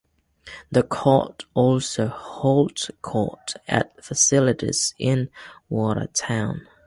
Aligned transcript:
The 0.71 0.81
court 0.81 1.45
also 1.53 2.07
holds 2.07 2.89
court 3.03 3.53
at 3.67 4.03
facilities 4.03 4.95
in 4.97 5.29
Watertown. 5.69 6.67